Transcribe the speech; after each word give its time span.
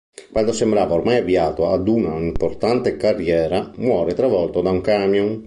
Quando 0.31 0.51
sembrava 0.51 0.95
ormai 0.95 1.17
avviato 1.17 1.69
ad 1.69 1.87
una 1.87 2.17
importante 2.17 2.97
carriera, 2.97 3.69
muore 3.75 4.15
travolto 4.15 4.59
da 4.61 4.71
un 4.71 4.81
camion. 4.81 5.39